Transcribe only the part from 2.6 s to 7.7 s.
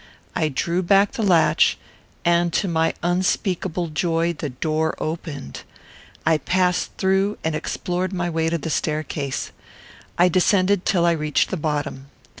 my unspeakable joy, the door opened. I passed through and